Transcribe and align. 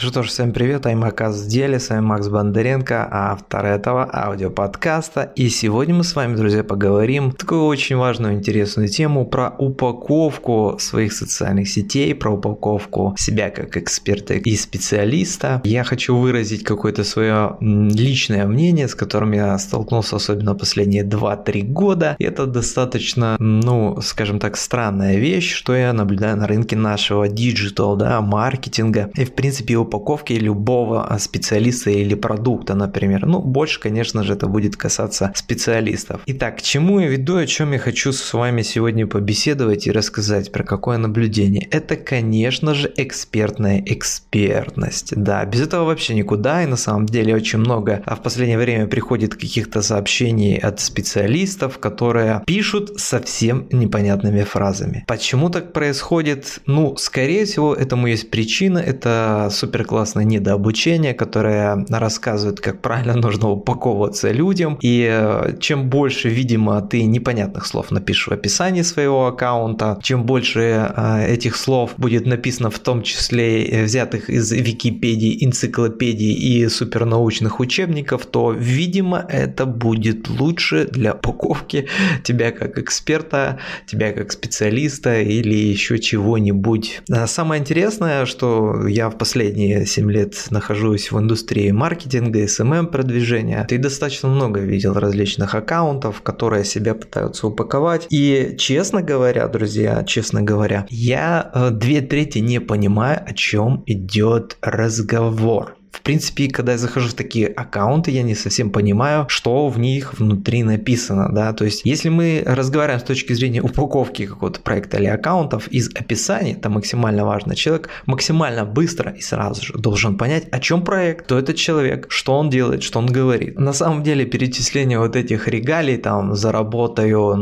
Что 0.00 0.22
ж, 0.22 0.28
всем 0.28 0.52
привет, 0.52 0.86
Аймакас 0.86 1.42
в 1.42 1.48
деле, 1.48 1.80
с 1.80 1.90
вами 1.90 2.02
Макс 2.02 2.28
Бондаренко, 2.28 3.08
автор 3.10 3.66
этого 3.66 4.08
аудиоподкаста. 4.12 5.32
И 5.34 5.48
сегодня 5.48 5.92
мы 5.92 6.04
с 6.04 6.14
вами, 6.14 6.36
друзья, 6.36 6.62
поговорим 6.62 7.32
такую 7.32 7.64
очень 7.64 7.96
важную, 7.96 8.34
интересную 8.34 8.88
тему 8.88 9.26
про 9.26 9.52
упаковку 9.58 10.76
своих 10.78 11.12
социальных 11.12 11.68
сетей, 11.68 12.14
про 12.14 12.30
упаковку 12.30 13.16
себя 13.18 13.50
как 13.50 13.76
эксперта 13.76 14.34
и 14.34 14.54
специалиста. 14.54 15.62
Я 15.64 15.82
хочу 15.82 16.16
выразить 16.16 16.62
какое-то 16.62 17.02
свое 17.02 17.56
личное 17.60 18.46
мнение, 18.46 18.86
с 18.86 18.94
которым 18.94 19.32
я 19.32 19.58
столкнулся 19.58 20.14
особенно 20.14 20.54
последние 20.54 21.02
2-3 21.02 21.62
года. 21.62 22.14
И 22.20 22.24
это 22.24 22.46
достаточно, 22.46 23.34
ну, 23.40 24.00
скажем 24.00 24.38
так, 24.38 24.56
странная 24.58 25.16
вещь, 25.16 25.52
что 25.52 25.74
я 25.74 25.92
наблюдаю 25.92 26.36
на 26.36 26.46
рынке 26.46 26.76
нашего 26.76 27.26
digital, 27.26 27.96
да, 27.96 28.20
маркетинга. 28.20 29.10
И, 29.16 29.24
в 29.24 29.34
принципе, 29.34 29.87
упаковки 29.88 30.32
любого 30.34 31.16
специалиста 31.18 31.90
или 31.90 32.14
продукта, 32.14 32.74
например. 32.74 33.26
Ну, 33.26 33.40
больше, 33.40 33.80
конечно 33.80 34.22
же, 34.22 34.34
это 34.34 34.46
будет 34.46 34.76
касаться 34.76 35.32
специалистов. 35.34 36.20
Итак, 36.26 36.58
к 36.58 36.62
чему 36.62 37.00
я 37.00 37.08
веду, 37.08 37.36
о 37.36 37.46
чем 37.46 37.72
я 37.72 37.78
хочу 37.78 38.12
с 38.12 38.34
вами 38.34 38.62
сегодня 38.62 39.06
побеседовать 39.06 39.86
и 39.86 39.92
рассказать 39.92 40.52
про 40.52 40.64
какое 40.64 40.98
наблюдение. 40.98 41.66
Это, 41.70 41.96
конечно 41.96 42.74
же, 42.74 42.92
экспертная 42.96 43.82
экспертность. 43.86 45.14
Да, 45.16 45.44
без 45.44 45.60
этого 45.62 45.84
вообще 45.84 46.14
никуда, 46.14 46.62
и 46.62 46.66
на 46.66 46.76
самом 46.76 47.06
деле 47.06 47.34
очень 47.34 47.58
много 47.58 48.02
а 48.04 48.14
в 48.14 48.22
последнее 48.22 48.58
время 48.58 48.86
приходит 48.86 49.34
каких-то 49.34 49.82
сообщений 49.82 50.56
от 50.56 50.80
специалистов, 50.80 51.78
которые 51.78 52.42
пишут 52.46 52.98
совсем 52.98 53.66
непонятными 53.70 54.42
фразами. 54.42 55.04
Почему 55.06 55.50
так 55.50 55.72
происходит? 55.72 56.60
Ну, 56.66 56.96
скорее 56.96 57.44
всего, 57.44 57.74
этому 57.74 58.06
есть 58.06 58.30
причина, 58.30 58.78
это 58.78 59.48
супер 59.50 59.77
супер 59.78 59.84
классное 59.84 60.24
недообучение, 60.24 61.14
которое 61.14 61.86
рассказывает, 61.88 62.60
как 62.60 62.80
правильно 62.80 63.14
нужно 63.22 63.50
упаковываться 63.50 64.32
людям. 64.32 64.78
И 64.82 65.06
э, 65.08 65.56
чем 65.60 65.88
больше, 65.88 66.28
видимо, 66.28 66.80
ты 66.80 67.04
непонятных 67.04 67.66
слов 67.66 67.90
напишешь 67.90 68.28
в 68.28 68.32
описании 68.32 68.82
своего 68.82 69.26
аккаунта, 69.26 69.98
чем 70.02 70.24
больше 70.24 70.60
э, 70.60 71.26
этих 71.32 71.56
слов 71.56 71.94
будет 71.96 72.26
написано 72.26 72.70
в 72.70 72.78
том 72.78 73.02
числе 73.02 73.64
э, 73.64 73.84
взятых 73.84 74.30
из 74.30 74.50
Википедии, 74.52 75.44
энциклопедий 75.44 76.32
и 76.32 76.68
супернаучных 76.68 77.60
учебников, 77.60 78.26
то, 78.26 78.52
видимо, 78.52 79.24
это 79.28 79.66
будет 79.66 80.28
лучше 80.28 80.88
для 80.90 81.12
упаковки 81.12 81.86
тебя 82.24 82.50
как 82.50 82.78
эксперта, 82.78 83.58
тебя 83.86 84.12
как 84.12 84.32
специалиста 84.32 85.20
или 85.20 85.54
еще 85.54 85.98
чего-нибудь. 85.98 87.02
Самое 87.26 87.60
интересное, 87.60 88.26
что 88.26 88.88
я 88.88 89.08
в 89.08 89.18
последние 89.18 89.67
последние 89.68 89.86
7 89.86 90.10
лет 90.10 90.46
нахожусь 90.50 91.12
в 91.12 91.18
индустрии 91.18 91.70
маркетинга, 91.70 92.44
SMM 92.44 92.86
продвижения, 92.86 93.64
ты 93.68 93.78
достаточно 93.78 94.28
много 94.28 94.60
видел 94.60 94.94
различных 94.94 95.54
аккаунтов, 95.54 96.22
которые 96.22 96.64
себя 96.64 96.94
пытаются 96.94 97.46
упаковать. 97.46 98.06
И 98.10 98.54
честно 98.58 99.02
говоря, 99.02 99.46
друзья, 99.48 100.04
честно 100.04 100.42
говоря, 100.42 100.86
я 100.88 101.50
э, 101.54 101.70
две 101.70 102.00
трети 102.00 102.38
не 102.38 102.60
понимаю, 102.60 103.20
о 103.24 103.34
чем 103.34 103.82
идет 103.86 104.56
разговор. 104.62 105.77
В 105.90 106.02
принципе, 106.02 106.48
когда 106.48 106.72
я 106.72 106.78
захожу 106.78 107.08
в 107.08 107.14
такие 107.14 107.46
аккаунты, 107.46 108.10
я 108.10 108.22
не 108.22 108.34
совсем 108.34 108.70
понимаю, 108.70 109.26
что 109.28 109.68
в 109.68 109.78
них 109.78 110.18
внутри 110.18 110.62
написано, 110.62 111.28
да, 111.32 111.52
то 111.52 111.64
есть 111.64 111.82
если 111.84 112.08
мы 112.08 112.42
разговариваем 112.46 113.00
с 113.00 113.04
точки 113.04 113.32
зрения 113.32 113.62
упаковки 113.62 114.26
какого-то 114.26 114.60
проекта 114.60 114.98
или 114.98 115.06
аккаунтов 115.06 115.68
из 115.68 115.90
описания, 115.94 116.52
это 116.52 116.70
максимально 116.70 117.24
важно, 117.24 117.54
человек 117.54 117.88
максимально 118.06 118.64
быстро 118.64 119.12
и 119.12 119.20
сразу 119.20 119.64
же 119.64 119.74
должен 119.74 120.16
понять, 120.16 120.46
о 120.50 120.60
чем 120.60 120.82
проект, 120.82 121.24
кто 121.24 121.38
этот 121.38 121.56
человек, 121.56 122.06
что 122.10 122.38
он 122.38 122.50
делает, 122.50 122.82
что 122.82 122.98
он 122.98 123.06
говорит. 123.06 123.58
На 123.58 123.72
самом 123.72 124.02
деле 124.02 124.24
перечисление 124.26 124.98
вот 124.98 125.16
этих 125.16 125.48
регалий, 125.48 125.96
там, 125.96 126.34
заработаю 126.34 127.34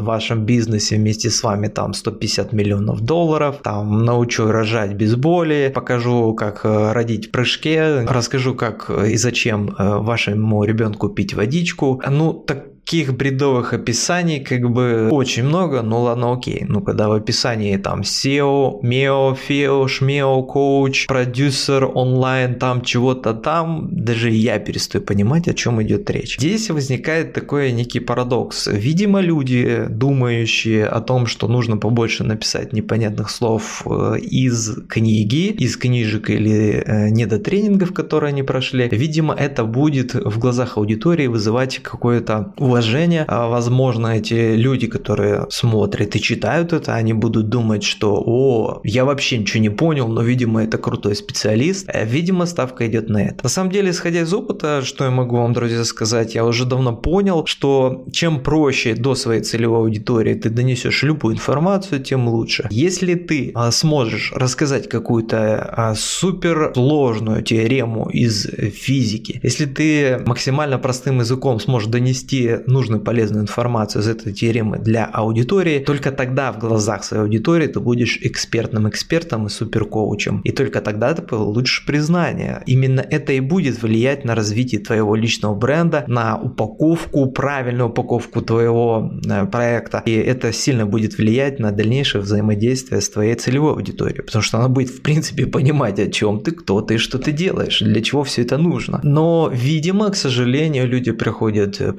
в 0.00 0.04
вашем 0.04 0.44
бизнесе 0.44 0.96
вместе 0.96 1.30
с 1.30 1.42
вами 1.42 1.68
там 1.68 1.94
150 1.94 2.52
миллионов 2.52 3.00
долларов, 3.00 3.60
там, 3.62 4.04
научу 4.04 4.46
рожать 4.46 4.92
без 4.92 5.14
боли, 5.14 5.70
покажу, 5.74 6.34
как 6.34 6.64
э, 6.64 6.92
родить 6.92 7.28
в 7.28 7.30
прыжке, 7.30 8.01
расскажу, 8.08 8.54
как 8.54 8.90
и 8.90 9.16
зачем 9.16 9.74
э, 9.78 9.98
вашему 9.98 10.64
ребенку 10.64 11.08
пить 11.08 11.34
водичку. 11.34 12.02
Ну, 12.08 12.32
так 12.32 12.71
таких 12.84 13.16
бредовых 13.16 13.72
описаний 13.72 14.40
как 14.40 14.70
бы 14.70 15.08
очень 15.10 15.44
много, 15.44 15.82
ну 15.82 16.02
ладно, 16.02 16.32
окей. 16.32 16.64
Ну, 16.68 16.82
когда 16.82 17.08
в 17.08 17.12
описании 17.12 17.76
там 17.76 18.00
SEO, 18.02 18.82
MEO, 18.82 19.36
FEO, 19.48 19.86
SMEO, 19.86 20.46
коуч, 20.46 21.06
продюсер, 21.06 21.90
онлайн, 21.94 22.54
там 22.54 22.82
чего-то 22.82 23.34
там, 23.34 23.88
даже 23.92 24.30
я 24.30 24.58
перестаю 24.58 25.04
понимать, 25.04 25.48
о 25.48 25.54
чем 25.54 25.82
идет 25.82 26.10
речь. 26.10 26.36
Здесь 26.38 26.70
возникает 26.70 27.32
такой 27.32 27.72
некий 27.72 28.00
парадокс. 28.00 28.66
Видимо, 28.66 29.20
люди, 29.20 29.86
думающие 29.88 30.86
о 30.86 31.00
том, 31.00 31.26
что 31.26 31.48
нужно 31.48 31.76
побольше 31.76 32.24
написать 32.24 32.72
непонятных 32.72 33.30
слов 33.30 33.86
э, 33.86 34.18
из 34.18 34.76
книги, 34.88 35.50
из 35.64 35.76
книжек 35.76 36.30
или 36.30 36.82
э, 36.84 37.08
недотренингов, 37.10 37.94
которые 37.94 38.28
они 38.28 38.42
прошли, 38.42 38.88
видимо, 38.90 39.34
это 39.34 39.64
будет 39.64 40.14
в 40.14 40.38
глазах 40.38 40.76
аудитории 40.76 41.28
вызывать 41.28 41.78
какое-то 41.78 42.52
уважение. 42.72 43.24
А, 43.28 43.48
возможно, 43.48 44.08
эти 44.08 44.56
люди, 44.56 44.86
которые 44.86 45.46
смотрят 45.50 46.16
и 46.16 46.20
читают 46.20 46.72
это, 46.72 46.94
они 46.94 47.12
будут 47.12 47.48
думать, 47.48 47.84
что 47.84 48.22
«О, 48.24 48.80
я 48.84 49.04
вообще 49.04 49.38
ничего 49.38 49.62
не 49.62 49.70
понял, 49.70 50.08
но, 50.08 50.22
видимо, 50.22 50.64
это 50.64 50.78
крутой 50.78 51.14
специалист». 51.14 51.88
Э, 51.88 52.04
видимо, 52.04 52.46
ставка 52.46 52.86
идет 52.86 53.08
на 53.08 53.22
это. 53.22 53.44
На 53.44 53.48
самом 53.48 53.70
деле, 53.70 53.90
исходя 53.90 54.20
из 54.20 54.32
опыта, 54.32 54.82
что 54.84 55.04
я 55.04 55.10
могу 55.10 55.36
вам, 55.36 55.52
друзья, 55.52 55.84
сказать, 55.84 56.34
я 56.34 56.44
уже 56.44 56.64
давно 56.64 56.96
понял, 56.96 57.44
что 57.46 58.04
чем 58.12 58.40
проще 58.40 58.94
до 58.94 59.14
своей 59.14 59.42
целевой 59.42 59.80
аудитории 59.80 60.34
ты 60.34 60.48
донесешь 60.50 61.02
любую 61.02 61.34
информацию, 61.34 62.02
тем 62.02 62.28
лучше. 62.28 62.68
Если 62.70 63.14
ты 63.14 63.52
а, 63.54 63.70
сможешь 63.70 64.32
рассказать 64.34 64.88
какую-то 64.88 65.62
а, 65.76 65.94
супер 65.94 66.72
сложную 66.74 67.42
теорему 67.42 68.08
из 68.08 68.46
физики, 68.46 69.40
если 69.42 69.66
ты 69.66 70.22
максимально 70.26 70.78
простым 70.78 71.20
языком 71.20 71.60
сможешь 71.60 71.88
донести 71.88 72.61
нужную 72.66 73.00
полезную 73.00 73.42
информацию 73.42 74.02
из 74.02 74.08
этой 74.08 74.32
теоремы 74.32 74.78
для 74.78 75.04
аудитории, 75.04 75.78
только 75.78 76.12
тогда 76.12 76.52
в 76.52 76.58
глазах 76.58 77.04
своей 77.04 77.22
аудитории 77.22 77.66
ты 77.66 77.80
будешь 77.80 78.18
экспертным 78.22 78.88
экспертом 78.88 79.46
и 79.46 79.50
суперкоучем. 79.50 80.40
И 80.44 80.52
только 80.52 80.80
тогда 80.80 81.14
ты 81.14 81.22
получишь 81.22 81.84
признание. 81.86 82.62
Именно 82.66 83.00
это 83.00 83.32
и 83.32 83.40
будет 83.40 83.82
влиять 83.82 84.24
на 84.24 84.34
развитие 84.34 84.80
твоего 84.80 85.14
личного 85.14 85.54
бренда, 85.54 86.04
на 86.06 86.38
упаковку, 86.38 87.30
правильную 87.30 87.88
упаковку 87.88 88.42
твоего 88.42 89.12
э, 89.26 89.46
проекта. 89.46 90.02
И 90.06 90.12
это 90.12 90.52
сильно 90.52 90.86
будет 90.86 91.18
влиять 91.18 91.58
на 91.58 91.70
дальнейшее 91.72 92.22
взаимодействие 92.22 93.00
с 93.00 93.08
твоей 93.08 93.34
целевой 93.34 93.72
аудиторией, 93.72 94.22
потому 94.22 94.42
что 94.42 94.58
она 94.58 94.68
будет 94.68 94.90
в 94.90 95.02
принципе 95.02 95.46
понимать, 95.46 95.98
о 95.98 96.10
чем 96.10 96.40
ты, 96.40 96.52
кто 96.52 96.80
ты, 96.80 96.98
что 96.98 97.18
ты 97.18 97.32
делаешь, 97.32 97.80
для 97.80 98.02
чего 98.02 98.24
все 98.24 98.42
это 98.42 98.58
нужно. 98.58 99.00
Но, 99.02 99.50
видимо, 99.52 100.10
к 100.10 100.16
сожалению, 100.16 100.86
люди 100.88 101.12
приходят 101.12 101.80
э, 101.80 101.92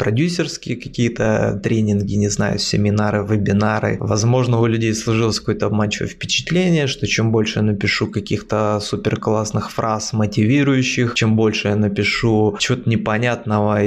тематические 0.53 0.75
какие-то 0.75 1.59
тренинги, 1.63 2.15
не 2.15 2.29
знаю, 2.29 2.59
семинары, 2.59 3.25
вебинары. 3.25 3.97
Возможно, 3.99 4.59
у 4.59 4.65
людей 4.65 4.93
сложилось 4.93 5.39
какое-то 5.39 5.67
обманчивое 5.67 6.09
впечатление, 6.09 6.87
что 6.87 7.07
чем 7.07 7.31
больше 7.31 7.59
я 7.59 7.63
напишу 7.63 8.07
каких-то 8.07 8.79
супер 8.81 9.17
классных 9.17 9.71
фраз 9.71 10.13
мотивирующих, 10.13 11.13
чем 11.15 11.35
больше 11.35 11.69
я 11.69 11.75
напишу 11.75 12.55
чего-то 12.59 12.89
непонятного 12.89 13.79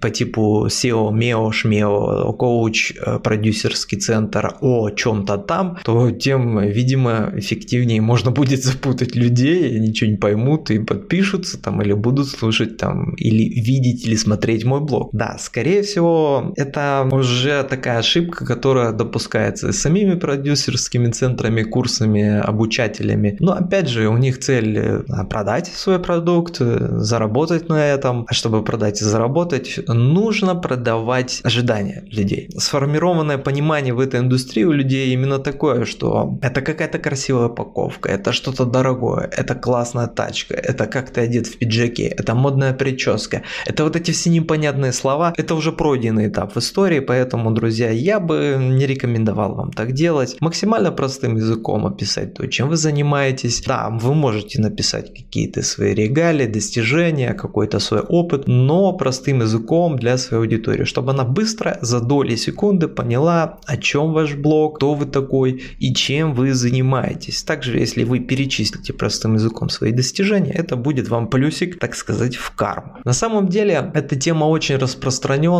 по 0.00 0.10
типу 0.10 0.66
SEO, 0.66 1.10
MEO, 1.12 1.52
шмео, 1.52 2.32
коуч, 2.32 2.92
э, 2.96 3.18
продюсерский 3.18 3.98
центр 3.98 4.54
о 4.60 4.90
чем-то 4.90 5.38
там, 5.38 5.78
то 5.84 6.10
тем, 6.10 6.60
видимо, 6.60 7.32
эффективнее 7.36 8.00
можно 8.00 8.30
будет 8.30 8.64
запутать 8.64 9.16
людей, 9.16 9.78
ничего 9.78 10.10
не 10.10 10.16
поймут 10.16 10.70
и 10.70 10.78
подпишутся 10.78 11.58
там 11.58 11.82
или 11.82 11.94
будут 11.94 12.28
слушать 12.28 12.76
там 12.76 13.14
или 13.14 13.60
видеть 13.60 14.06
или 14.06 14.16
смотреть 14.16 14.64
мой 14.64 14.80
блог. 14.80 15.10
Да, 15.12 15.36
скорее 15.38 15.82
всего, 15.86 16.52
это 16.56 17.08
уже 17.10 17.62
такая 17.62 17.98
ошибка, 17.98 18.44
которая 18.44 18.92
допускается 18.92 19.72
самими 19.72 20.14
продюсерскими 20.14 21.10
центрами, 21.10 21.62
курсами, 21.62 22.38
обучателями. 22.38 23.36
Но 23.40 23.52
опять 23.52 23.88
же, 23.88 24.08
у 24.08 24.16
них 24.16 24.38
цель 24.40 24.78
э, 24.78 25.02
продать 25.30 25.68
свой 25.68 25.98
продукт, 25.98 26.56
э, 26.60 26.88
заработать 26.98 27.68
на 27.68 27.86
этом. 27.86 28.26
А 28.28 28.34
чтобы 28.34 28.62
продать 28.62 29.00
и 29.00 29.04
заработать, 29.04 29.80
нужно 29.88 30.54
продавать 30.54 31.40
ожидания 31.44 32.04
людей. 32.10 32.48
Сформированное 32.56 33.38
понимание 33.38 33.94
в 33.94 34.00
этой 34.00 34.20
индустрии 34.20 34.64
у 34.64 34.72
людей 34.72 35.12
именно 35.12 35.38
такое, 35.38 35.84
что 35.84 36.38
это 36.42 36.60
какая-то 36.60 36.98
красивая 36.98 37.46
упаковка, 37.46 38.08
это 38.08 38.32
что-то 38.32 38.64
дорогое, 38.64 39.30
это 39.32 39.54
классная 39.54 40.06
тачка, 40.06 40.54
это 40.54 40.86
как 40.86 41.10
ты 41.10 41.20
одет 41.20 41.46
в 41.46 41.58
пиджаке, 41.58 42.08
это 42.08 42.34
модная 42.34 42.72
прическа, 42.72 43.42
это 43.66 43.84
вот 43.84 43.96
эти 43.96 44.10
все 44.10 44.30
непонятные 44.30 44.92
слова, 44.92 45.32
это 45.36 45.54
уже 45.54 45.72
пройденный 45.76 46.28
этап 46.28 46.54
в 46.54 46.58
истории, 46.58 47.00
поэтому, 47.00 47.50
друзья, 47.50 47.90
я 47.90 48.20
бы 48.20 48.56
не 48.60 48.86
рекомендовал 48.86 49.54
вам 49.54 49.72
так 49.72 49.92
делать. 49.92 50.36
Максимально 50.40 50.92
простым 50.92 51.36
языком 51.36 51.86
описать 51.86 52.34
то, 52.34 52.46
чем 52.46 52.68
вы 52.68 52.76
занимаетесь. 52.76 53.62
Да, 53.66 53.88
вы 53.90 54.14
можете 54.14 54.60
написать 54.60 55.14
какие-то 55.14 55.62
свои 55.62 55.94
регалии, 55.94 56.46
достижения, 56.46 57.34
какой-то 57.34 57.78
свой 57.78 58.00
опыт, 58.00 58.44
но 58.46 58.92
простым 58.92 59.40
языком 59.40 59.96
для 59.98 60.18
своей 60.18 60.42
аудитории, 60.42 60.84
чтобы 60.84 61.12
она 61.12 61.24
быстро 61.24 61.78
за 61.80 62.00
доли 62.00 62.36
секунды 62.36 62.88
поняла, 62.88 63.58
о 63.66 63.76
чем 63.76 64.12
ваш 64.12 64.34
блог, 64.34 64.76
кто 64.76 64.94
вы 64.94 65.06
такой 65.06 65.62
и 65.78 65.94
чем 65.94 66.34
вы 66.34 66.54
занимаетесь. 66.54 67.42
Также, 67.42 67.78
если 67.78 68.04
вы 68.04 68.20
перечислите 68.20 68.92
простым 68.92 69.34
языком 69.34 69.68
свои 69.68 69.92
достижения, 69.92 70.52
это 70.52 70.76
будет 70.76 71.08
вам 71.08 71.28
плюсик, 71.28 71.78
так 71.78 71.94
сказать, 71.94 72.36
в 72.36 72.50
карму. 72.50 72.98
На 73.04 73.12
самом 73.12 73.48
деле, 73.48 73.90
эта 73.94 74.16
тема 74.16 74.44
очень 74.44 74.76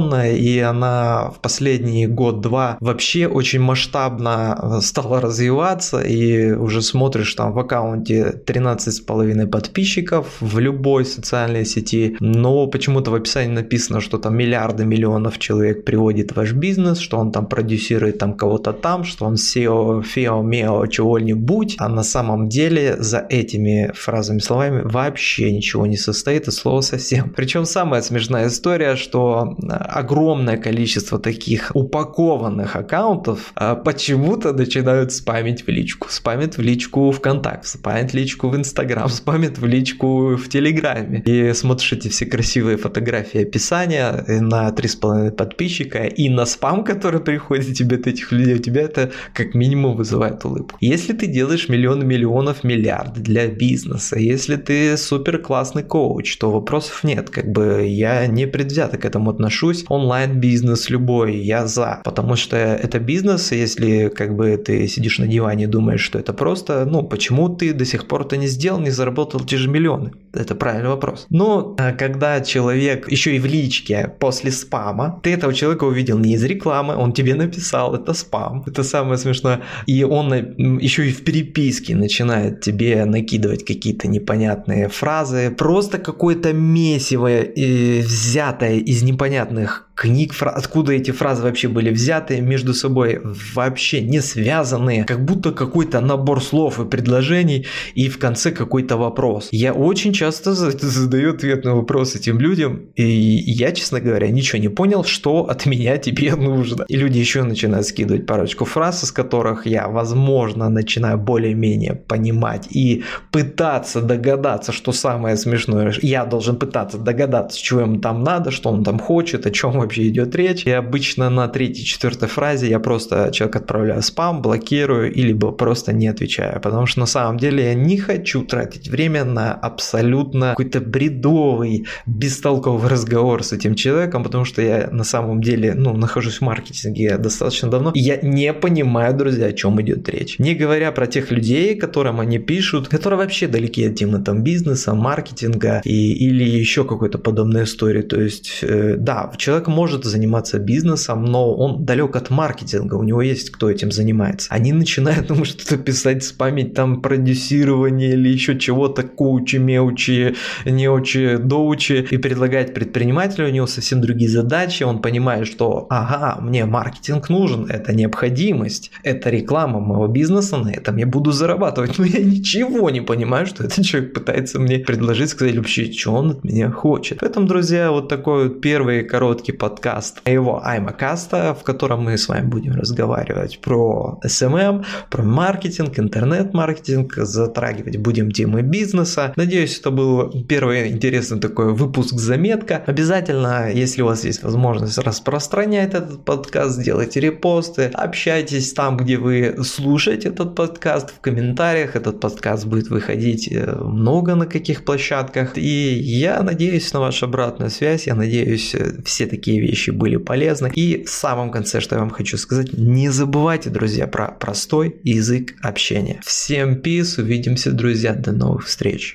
распространенная, 0.06 0.36
и 0.36 0.58
она 0.58 1.30
в 1.30 1.40
последний 1.40 2.06
год-два 2.06 2.76
вообще 2.80 3.26
очень 3.26 3.60
масштабно 3.60 4.80
стала 4.82 5.20
развиваться, 5.20 6.00
и 6.00 6.52
уже 6.52 6.82
смотришь 6.82 7.34
там 7.34 7.52
в 7.52 7.58
аккаунте 7.58 8.34
13,5 8.46 9.46
подписчиков 9.46 10.26
в 10.40 10.58
любой 10.58 11.04
социальной 11.04 11.64
сети, 11.64 12.16
но 12.20 12.66
почему-то 12.66 13.10
в 13.10 13.14
описании 13.14 13.54
написано, 13.54 14.00
что 14.00 14.18
там 14.18 14.36
миллиарды 14.36 14.84
миллионов 14.84 15.38
человек 15.38 15.84
приводит 15.84 16.36
ваш 16.36 16.52
бизнес, 16.52 16.98
что 16.98 17.18
он 17.18 17.32
там 17.32 17.46
продюсирует 17.46 18.18
там 18.18 18.34
кого-то 18.34 18.72
там, 18.72 19.04
что 19.04 19.26
он 19.26 19.34
SEO, 19.34 20.02
FEO, 20.02 20.42
MEO, 20.42 20.88
чего-нибудь, 20.88 21.76
а 21.78 21.88
на 21.88 22.02
самом 22.02 22.48
деле 22.48 22.96
за 22.98 23.26
этими 23.28 23.92
фразами, 23.94 24.38
словами 24.38 24.82
вообще 24.84 25.52
ничего 25.52 25.86
не 25.86 25.96
состоит, 25.96 26.48
и 26.48 26.50
слова 26.50 26.80
совсем. 26.80 27.30
Причем 27.30 27.64
самая 27.64 28.02
смешная 28.02 28.48
история, 28.48 28.96
что 28.96 29.56
огромное 29.96 30.56
количество 30.58 31.18
таких 31.18 31.70
упакованных 31.74 32.76
аккаунтов 32.76 33.52
а, 33.54 33.74
почему-то 33.74 34.52
начинают 34.52 35.12
спамить 35.12 35.66
в 35.66 35.68
личку. 35.68 36.08
Спамят 36.10 36.58
в 36.58 36.60
личку 36.60 37.10
ВКонтакте, 37.10 37.68
спамят 37.68 38.12
в 38.12 38.14
личку 38.14 38.48
в 38.48 38.56
Инстаграм, 38.56 39.08
спамят 39.10 39.58
в 39.58 39.64
личку 39.64 40.36
в 40.36 40.48
Телеграме. 40.48 41.22
И 41.24 41.52
смотришь 41.54 41.94
эти 41.94 42.08
все 42.08 42.26
красивые 42.26 42.76
фотографии 42.76 43.42
описания 43.42 44.24
на 44.28 44.68
3,5 44.68 45.30
подписчика 45.32 46.04
и 46.04 46.28
на 46.28 46.44
спам, 46.44 46.84
который 46.84 47.20
приходит 47.20 47.76
тебе 47.76 47.96
от 47.96 48.06
этих 48.06 48.32
людей, 48.32 48.56
у 48.56 48.58
тебя 48.58 48.82
это 48.82 49.12
как 49.32 49.54
минимум 49.54 49.96
вызывает 49.96 50.44
улыбку. 50.44 50.76
Если 50.80 51.14
ты 51.14 51.26
делаешь 51.26 51.68
миллионы 51.68 52.04
миллионов 52.04 52.64
миллиарды 52.64 53.20
для 53.20 53.48
бизнеса, 53.48 54.18
если 54.18 54.56
ты 54.56 54.96
супер 54.96 55.38
классный 55.38 55.82
коуч, 55.82 56.36
то 56.36 56.50
вопросов 56.50 57.02
нет. 57.04 57.30
Как 57.30 57.50
бы 57.50 57.86
я 57.86 58.26
не 58.26 58.46
предвзято 58.46 58.98
к 58.98 59.04
этому 59.04 59.30
отношусь. 59.30 59.85
Онлайн-бизнес 59.88 60.90
любой, 60.90 61.36
я 61.36 61.66
за. 61.66 62.00
Потому 62.04 62.36
что 62.36 62.56
это 62.56 62.98
бизнес, 62.98 63.52
если 63.52 64.08
как 64.08 64.34
бы 64.36 64.56
ты 64.56 64.88
сидишь 64.88 65.18
на 65.18 65.26
диване 65.26 65.64
и 65.64 65.68
думаешь, 65.68 66.00
что 66.00 66.18
это 66.18 66.32
просто, 66.32 66.84
ну, 66.86 67.02
почему 67.02 67.48
ты 67.48 67.72
до 67.72 67.84
сих 67.84 68.06
пор 68.08 68.22
это 68.22 68.36
не 68.36 68.46
сделал, 68.46 68.80
не 68.80 68.90
заработал 68.90 69.40
те 69.40 69.56
же 69.56 69.68
миллионы? 69.68 70.12
Это 70.36 70.54
правильный 70.54 70.90
вопрос. 70.90 71.26
Но 71.30 71.74
а 71.78 71.92
когда 71.92 72.40
человек 72.40 73.10
еще 73.10 73.36
и 73.36 73.38
в 73.38 73.46
личке 73.46 74.12
после 74.18 74.50
спама, 74.50 75.20
ты 75.22 75.32
этого 75.32 75.54
человека 75.54 75.84
увидел 75.84 76.18
не 76.18 76.34
из 76.34 76.44
рекламы, 76.44 76.96
он 76.96 77.12
тебе 77.12 77.34
написал, 77.34 77.94
это 77.94 78.14
спам, 78.14 78.64
это 78.66 78.82
самое 78.82 79.18
смешное, 79.18 79.60
и 79.86 80.04
он 80.04 80.32
еще 80.80 81.08
и 81.08 81.12
в 81.12 81.24
переписке 81.24 81.96
начинает 81.96 82.60
тебе 82.60 83.04
накидывать 83.04 83.64
какие-то 83.64 84.08
непонятные 84.08 84.88
фразы, 84.88 85.50
просто 85.50 85.98
какое-то 85.98 86.52
месиво 86.52 87.28
э, 87.28 88.00
взятое 88.00 88.76
из 88.76 89.02
непонятных 89.02 89.85
книг, 89.96 90.34
откуда 90.40 90.92
эти 90.92 91.10
фразы 91.10 91.42
вообще 91.42 91.68
были 91.68 91.90
взяты, 91.90 92.40
между 92.40 92.74
собой 92.74 93.20
вообще 93.54 94.02
не 94.02 94.20
связанные, 94.20 95.04
как 95.04 95.24
будто 95.24 95.52
какой-то 95.52 96.00
набор 96.00 96.42
слов 96.42 96.78
и 96.78 96.84
предложений, 96.84 97.66
и 97.94 98.08
в 98.08 98.18
конце 98.18 98.50
какой-то 98.50 98.96
вопрос. 98.98 99.48
Я 99.52 99.72
очень 99.72 100.12
часто 100.12 100.52
задаю 100.54 101.30
ответ 101.34 101.64
на 101.64 101.74
вопрос 101.74 102.14
этим 102.14 102.38
людям, 102.38 102.90
и 102.94 103.04
я, 103.04 103.72
честно 103.72 104.00
говоря, 104.00 104.28
ничего 104.28 104.58
не 104.58 104.68
понял, 104.68 105.02
что 105.04 105.48
от 105.48 105.66
меня 105.66 105.96
тебе 105.96 106.34
нужно. 106.36 106.84
И 106.88 106.96
люди 106.96 107.18
еще 107.18 107.42
начинают 107.42 107.86
скидывать 107.86 108.26
парочку 108.26 108.66
фраз, 108.66 109.02
из 109.02 109.12
которых 109.12 109.66
я, 109.66 109.88
возможно, 109.88 110.68
начинаю 110.68 111.18
более-менее 111.18 111.94
понимать 111.94 112.66
и 112.70 113.04
пытаться 113.32 114.02
догадаться, 114.02 114.72
что 114.72 114.92
самое 114.92 115.36
смешное. 115.36 115.94
Я 116.02 116.26
должен 116.26 116.56
пытаться 116.56 116.98
догадаться, 116.98 117.58
чего 117.58 117.80
им 117.80 118.00
там 118.00 118.22
надо, 118.22 118.50
что 118.50 118.68
он 118.70 118.84
там 118.84 118.98
хочет, 118.98 119.46
о 119.46 119.50
чем 119.50 119.85
вообще 119.86 120.08
идет 120.08 120.34
речь. 120.34 120.66
И 120.66 120.70
обычно 120.70 121.30
на 121.30 121.48
третьей-четвертой 121.48 122.28
фразе 122.28 122.68
я 122.68 122.78
просто 122.78 123.30
человек 123.32 123.56
отправляю 123.56 124.02
спам, 124.02 124.42
блокирую 124.42 125.12
или 125.12 125.32
просто 125.32 125.92
не 125.92 126.08
отвечаю. 126.08 126.60
Потому 126.60 126.86
что 126.86 127.00
на 127.00 127.06
самом 127.06 127.38
деле 127.38 127.64
я 127.64 127.74
не 127.74 127.96
хочу 127.96 128.44
тратить 128.44 128.88
время 128.88 129.24
на 129.24 129.52
абсолютно 129.52 130.50
какой-то 130.50 130.80
бредовый, 130.80 131.86
бестолковый 132.06 132.90
разговор 132.90 133.42
с 133.42 133.52
этим 133.52 133.74
человеком, 133.74 134.24
потому 134.24 134.44
что 134.44 134.62
я 134.62 134.88
на 134.92 135.04
самом 135.04 135.40
деле 135.42 135.74
ну, 135.74 135.96
нахожусь 135.96 136.38
в 136.38 136.40
маркетинге 136.42 137.16
достаточно 137.18 137.70
давно. 137.70 137.92
И 137.94 138.00
я 138.00 138.18
не 138.22 138.52
понимаю, 138.52 139.16
друзья, 139.16 139.46
о 139.46 139.52
чем 139.52 139.80
идет 139.80 140.08
речь. 140.08 140.38
Не 140.38 140.54
говоря 140.54 140.92
про 140.92 141.06
тех 141.06 141.30
людей, 141.30 141.76
которым 141.76 142.20
они 142.20 142.38
пишут, 142.38 142.88
которые 142.88 143.18
вообще 143.18 143.46
далеки 143.46 143.84
от 143.84 143.94
темы 143.94 144.22
там 144.22 144.42
бизнеса, 144.42 144.94
маркетинга 144.94 145.80
и, 145.84 146.12
или 146.12 146.44
еще 146.44 146.84
какой-то 146.84 147.18
подобной 147.18 147.64
истории. 147.64 148.02
То 148.02 148.20
есть, 148.20 148.60
э, 148.62 148.96
да, 148.98 149.32
человек 149.36 149.68
может 149.76 150.04
заниматься 150.04 150.58
бизнесом, 150.58 151.24
но 151.24 151.54
он 151.54 151.84
далек 151.84 152.16
от 152.16 152.30
маркетинга, 152.30 152.94
у 152.94 153.02
него 153.02 153.20
есть 153.20 153.50
кто 153.50 153.70
этим 153.70 153.92
занимается. 153.92 154.48
Они 154.50 154.72
начинают 154.72 155.28
ему 155.34 155.44
что-то 155.44 155.76
писать, 155.76 156.24
спамить 156.24 156.72
там 156.72 157.02
продюсирование 157.02 158.12
или 158.14 158.30
еще 158.30 158.58
чего-то, 158.58 159.02
коучи, 159.02 159.56
меучи, 159.56 160.34
неучи, 160.64 161.36
доучи, 161.36 162.06
и 162.10 162.16
предлагать 162.16 162.72
предпринимателю, 162.72 163.48
у 163.48 163.50
него 163.50 163.66
совсем 163.66 164.00
другие 164.00 164.30
задачи, 164.30 164.82
он 164.82 165.02
понимает, 165.02 165.46
что 165.46 165.86
ага, 165.90 166.40
мне 166.40 166.64
маркетинг 166.64 167.28
нужен, 167.28 167.66
это 167.66 167.94
необходимость, 167.94 168.90
это 169.02 169.28
реклама 169.28 169.78
моего 169.80 170.06
бизнеса, 170.06 170.56
на 170.56 170.70
этом 170.72 170.96
я 170.96 171.06
буду 171.06 171.32
зарабатывать, 171.32 171.98
но 171.98 172.04
я 172.06 172.24
ничего 172.24 172.88
не 172.88 173.02
понимаю, 173.02 173.46
что 173.46 173.64
этот 173.64 173.84
человек 173.84 174.14
пытается 174.14 174.58
мне 174.58 174.78
предложить, 174.78 175.28
сказать 175.28 175.56
вообще, 175.56 175.92
что 175.92 176.12
он 176.12 176.30
от 176.30 176.44
меня 176.44 176.70
хочет. 176.70 177.18
Поэтому, 177.20 177.46
друзья, 177.46 177.90
вот 177.90 178.08
такой 178.08 178.48
вот 178.48 178.60
первый 178.62 179.04
короткий 179.04 179.52
подкаст 179.68 180.20
его 180.24 180.64
Аймакаста, 180.64 181.52
в 181.58 181.64
котором 181.64 182.04
мы 182.04 182.16
с 182.16 182.28
вами 182.28 182.46
будем 182.46 182.74
разговаривать 182.74 183.60
про 183.60 184.20
SMM, 184.24 184.84
про 185.10 185.22
маркетинг, 185.24 185.98
интернет-маркетинг, 185.98 187.14
затрагивать 187.16 187.96
будем 187.96 188.30
темы 188.30 188.62
бизнеса. 188.62 189.32
Надеюсь, 189.34 189.80
это 189.80 189.90
был 189.90 190.44
первый 190.44 190.92
интересный 190.92 191.40
такой 191.40 191.74
выпуск-заметка. 191.74 192.84
Обязательно, 192.86 193.72
если 193.72 194.02
у 194.02 194.06
вас 194.06 194.24
есть 194.24 194.44
возможность 194.44 194.98
распространять 194.98 195.94
этот 195.94 196.24
подкаст, 196.24 196.80
делайте 196.80 197.18
репосты, 197.18 197.90
общайтесь 197.92 198.72
там, 198.72 198.96
где 198.96 199.18
вы 199.18 199.56
слушаете 199.64 200.28
этот 200.28 200.54
подкаст, 200.54 201.10
в 201.10 201.20
комментариях. 201.20 201.96
Этот 201.96 202.20
подкаст 202.20 202.66
будет 202.66 202.88
выходить 202.88 203.50
э, 203.50 203.74
много 203.74 204.36
на 204.36 204.46
каких 204.46 204.84
площадках. 204.84 205.58
И 205.58 205.98
я 205.98 206.40
надеюсь 206.44 206.92
на 206.92 207.00
вашу 207.00 207.26
обратную 207.26 207.70
связь, 207.70 208.06
я 208.06 208.14
надеюсь, 208.14 208.72
э, 208.76 209.02
все 209.04 209.26
такие 209.26 209.55
такие 209.56 209.60
вещи 209.60 209.90
были 209.90 210.16
полезны. 210.16 210.70
И 210.74 211.04
в 211.04 211.10
самом 211.10 211.50
конце, 211.50 211.80
что 211.80 211.96
я 211.96 212.00
вам 212.00 212.10
хочу 212.10 212.36
сказать, 212.36 212.72
не 212.72 213.10
забывайте, 213.10 213.70
друзья, 213.70 214.06
про 214.06 214.28
простой 214.28 214.96
язык 215.02 215.54
общения. 215.62 216.20
Всем 216.24 216.76
пиз, 216.76 217.18
увидимся, 217.18 217.72
друзья, 217.72 218.14
до 218.14 218.32
новых 218.32 218.66
встреч. 218.66 219.14